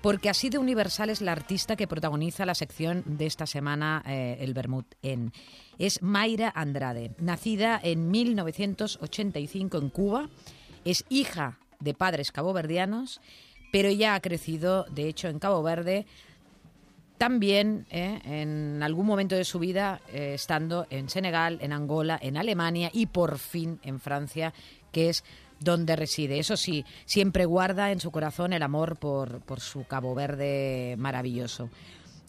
[0.02, 4.36] Porque así de universal es la artista que protagoniza la sección de esta semana, eh,
[4.42, 5.32] el Bermud en.
[5.80, 10.30] Es Mayra Andrade, nacida en 1985 en Cuba.
[10.84, 13.22] Es hija de padres caboverdianos,
[13.72, 16.06] pero ya ha crecido, de hecho, en Cabo Verde
[17.18, 22.38] también eh, en algún momento de su vida eh, estando en Senegal, en Angola, en
[22.38, 24.54] Alemania y por fin en Francia,
[24.92, 25.24] que es
[25.60, 26.40] donde reside.
[26.40, 31.70] Eso sí, siempre guarda en su corazón el amor por, por su Cabo Verde maravilloso.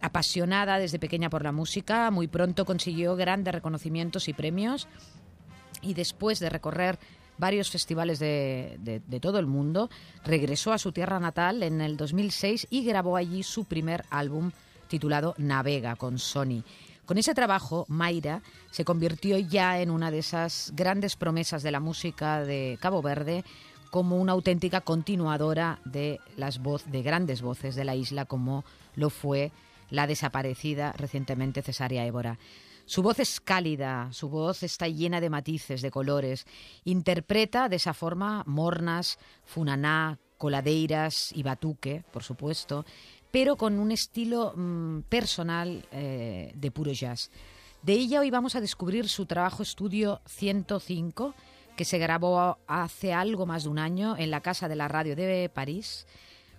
[0.01, 4.87] Apasionada desde pequeña por la música, muy pronto consiguió grandes reconocimientos y premios
[5.80, 6.99] y después de recorrer
[7.39, 9.91] varios festivales de, de- de todo el mundo,
[10.24, 14.53] regresó a su tierra natal en el 2006 y grabó allí su primer álbum
[14.95, 16.62] titulado Navega con Sony.
[17.05, 21.80] Con ese trabajo, Mayra se convirtió ya en una de esas grandes promesas de la
[21.80, 23.45] música de Cabo Verde
[23.90, 28.64] como una auténtica continuadora de las voz, de grandes voces de la isla como
[28.95, 29.51] lo fue
[29.90, 32.38] la desaparecida recientemente Cesárea Évora.
[32.86, 36.47] Su voz es cálida, su voz está llena de matices, de colores.
[36.84, 42.84] Interpreta de esa forma mornas, funaná, coladeiras y batuque, por supuesto,
[43.35, 47.32] pero con un estilo mm, personal eh, de puro jazz.
[47.82, 51.35] De ella hoy vamos a descubrir su trabajo estudio 105,
[51.76, 55.16] que se grabó hace algo más de un año en la Casa de la Radio
[55.16, 56.07] de París,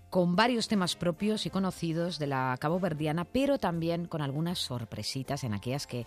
[0.09, 5.53] con varios temas propios y conocidos de la caboverdiana, pero también con algunas sorpresitas en
[5.53, 6.05] aquellas que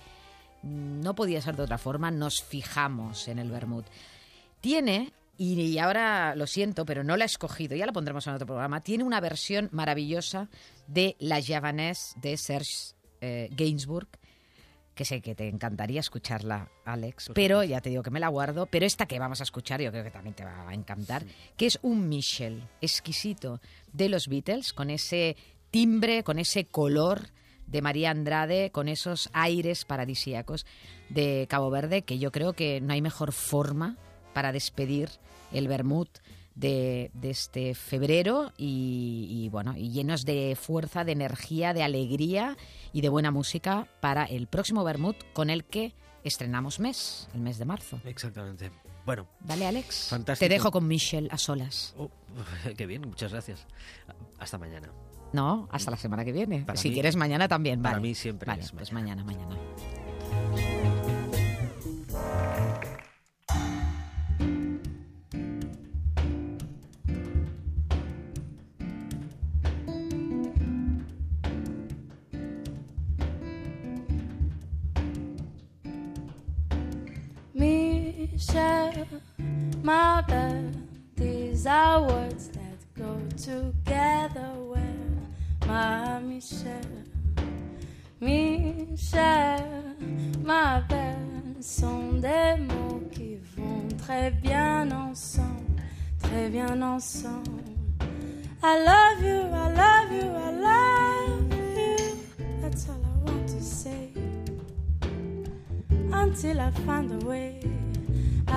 [0.64, 3.84] mm, no podía ser de otra forma, nos fijamos en el Bermud.
[4.60, 8.46] Tiene, y ahora lo siento, pero no la he escogido, ya la pondremos en otro
[8.46, 10.48] programa, tiene una versión maravillosa
[10.88, 14.08] de La Javanaise de Serge eh, Gainsbourg,
[14.96, 18.66] que sé que te encantaría escucharla, Alex, pero ya te digo que me la guardo,
[18.66, 21.24] pero esta que vamos a escuchar yo creo que también te va a encantar,
[21.56, 23.60] que es un Michel exquisito
[23.92, 25.36] de los Beatles, con ese
[25.70, 27.28] timbre, con ese color
[27.68, 30.66] de María Andrade, con esos aires paradisíacos
[31.10, 33.98] de Cabo Verde, que yo creo que no hay mejor forma
[34.38, 35.10] para despedir
[35.52, 36.06] el Bermud
[36.54, 42.56] de, de este febrero y, y, bueno, y llenos de fuerza, de energía, de alegría
[42.92, 47.58] y de buena música para el próximo Bermud con el que estrenamos mes, el mes
[47.58, 48.00] de marzo.
[48.04, 48.70] Exactamente.
[49.04, 49.26] Bueno.
[49.40, 50.06] Vale, Alex.
[50.10, 50.48] Fantástico.
[50.48, 51.96] Te dejo con Michelle a solas.
[51.98, 52.08] Oh,
[52.76, 53.66] qué bien, muchas gracias.
[54.38, 54.88] Hasta mañana.
[55.32, 56.60] No, hasta la semana que viene.
[56.64, 57.82] Para si mí- quieres mañana también.
[57.82, 58.06] para vale.
[58.08, 59.56] mí siempre Vale, es pues mañana, mañana.
[78.38, 79.04] Michelle,
[79.82, 80.70] my belle,
[81.16, 85.16] these are words that go together well.
[85.66, 87.02] My Michelle,
[88.20, 89.96] Michelle,
[90.44, 95.82] ma belle, sont des mots qui vont très bien ensemble,
[96.22, 97.64] très bien ensemble.
[98.62, 101.96] I love you, I love you, I love you.
[102.60, 104.12] That's all I want to say
[106.12, 107.77] until I find a way.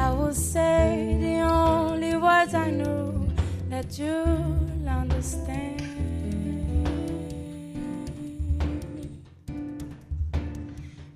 [0.02, 3.28] I will say the only words I know
[3.70, 5.80] that you'll understand.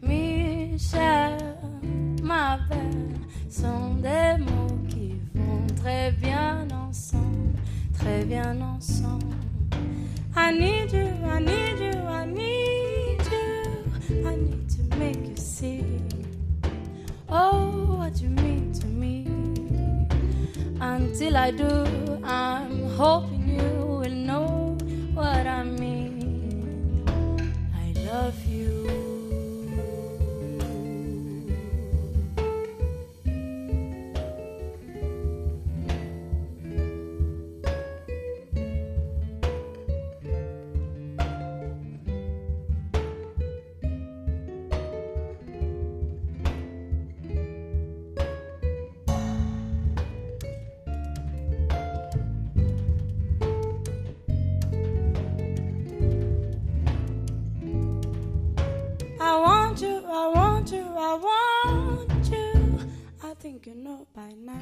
[0.01, 1.38] Michel,
[2.21, 3.15] ma belle,
[3.49, 7.57] sont des mots qui vont très bien ensemble,
[7.97, 9.36] très bien ensemble.
[10.38, 14.27] I need you, I need you, I need you.
[14.29, 15.83] I need to make you see.
[17.29, 18.44] Oh, what you mean.
[20.95, 21.83] Until I do,
[22.23, 24.77] I'm hoping you will know
[25.13, 25.94] what I mean.
[63.66, 64.53] You know by now.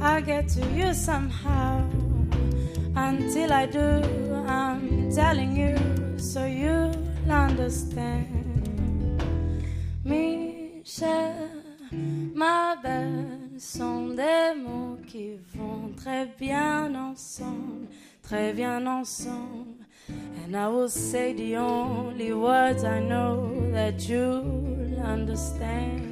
[0.00, 1.88] I'll get to you somehow.
[2.94, 4.02] Until I do,
[4.46, 5.76] I'm telling you
[6.16, 6.94] so you'll
[7.28, 9.22] understand.
[10.04, 11.34] Michel,
[12.34, 17.88] ma belle, sont des mots qui vont très bien ensemble,
[18.22, 19.86] très bien ensemble.
[20.44, 26.11] And I will say the only words I know that you'll understand,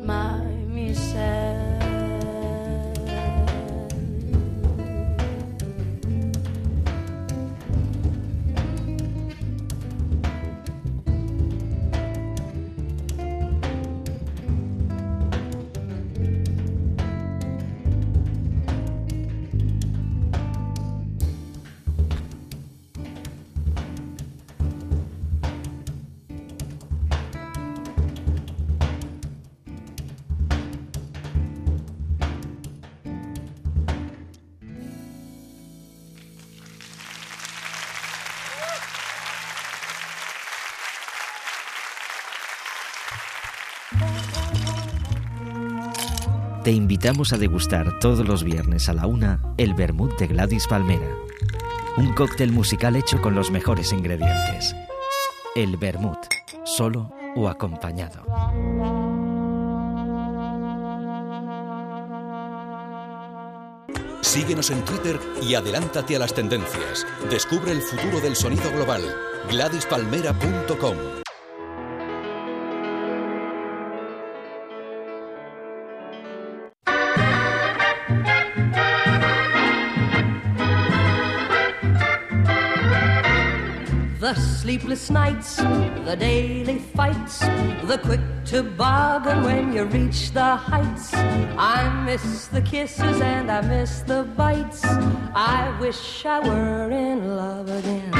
[0.00, 1.79] my Michelle.
[46.70, 51.16] Te invitamos a degustar todos los viernes a la una el vermut de Gladys Palmera.
[51.96, 54.76] Un cóctel musical hecho con los mejores ingredientes.
[55.56, 56.18] El vermut,
[56.62, 58.22] solo o acompañado.
[64.20, 67.04] Síguenos en Twitter y adelántate a las tendencias.
[67.28, 69.02] Descubre el futuro del sonido global.
[69.50, 71.19] GladysPalmera.com
[84.70, 87.40] sleepless nights, the daily fights,
[87.90, 91.12] the quick toboggan when you reach the heights.
[91.12, 94.84] I miss the kisses and I miss the bites.
[95.34, 98.12] I wish I were in love again.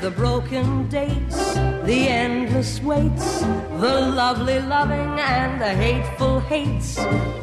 [0.00, 1.54] The broken dates,
[1.86, 3.42] the endless waits,
[3.84, 6.96] the lovely loving and the hateful hates,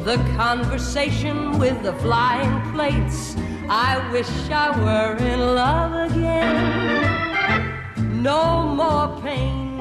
[0.04, 3.34] the conversation with the flying plates.
[3.70, 6.99] I wish I were in love again
[8.20, 9.78] no more pain,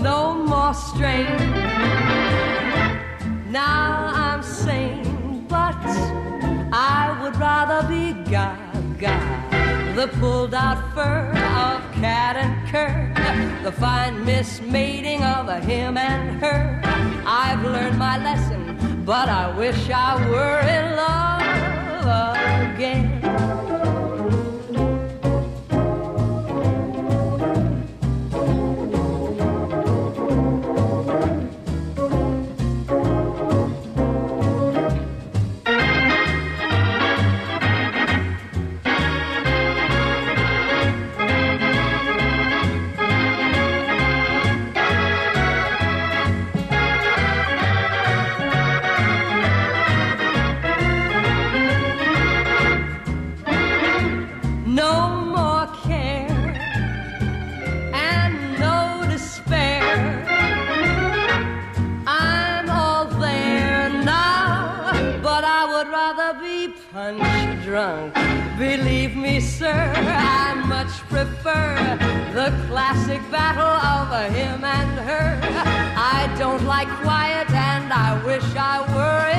[0.00, 1.26] no more strain.
[3.50, 5.76] Now I'm sane, but
[6.72, 9.16] I would rather be Gaga.
[9.96, 13.12] The pulled out fur of cat and cur,
[13.62, 16.80] the fine mismating of a him and her.
[17.26, 23.67] I've learned my lesson, but I wish I were in love again.
[67.78, 68.14] Drunk.
[68.58, 71.76] Believe me, sir, I much prefer
[72.34, 75.28] the classic battle of him and her.
[76.16, 79.37] I don't like quiet, and I wish I were